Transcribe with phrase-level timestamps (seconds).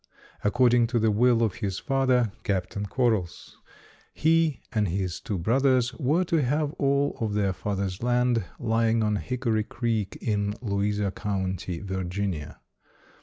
[0.43, 3.57] According to the will of his father, Captain Quarrels,
[4.15, 9.17] he and his two brothers were to have all of their father's land, lying on
[9.17, 12.59] Hickory Creek in Louisa County, Virginia.